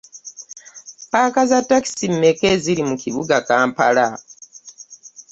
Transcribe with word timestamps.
Paaka 1.11 1.41
za 1.51 1.59
taxi 1.69 2.05
meeka 2.19 2.45
eziri 2.55 2.83
mu 2.89 2.95
kibuga 3.03 3.35
Kampala. 3.47 4.07